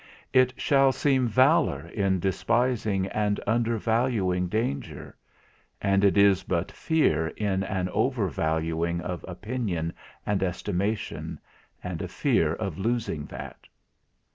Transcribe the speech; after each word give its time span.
It 0.33 0.55
shall 0.59 0.91
seem 0.91 1.27
valour 1.27 1.87
in 1.89 2.19
despising 2.19 3.05
and 3.09 3.39
undervaluing 3.45 4.47
danger; 4.47 5.15
and 5.79 6.03
it 6.03 6.17
is 6.17 6.41
but 6.41 6.71
fear 6.71 7.27
in 7.37 7.61
an 7.61 7.87
overvaluing 7.89 8.99
of 9.01 9.23
opinion 9.27 9.93
and 10.25 10.41
estimation, 10.41 11.39
and 11.83 12.01
a 12.01 12.07
fear 12.07 12.53
of 12.55 12.79
losing 12.79 13.25
that. 13.27 13.67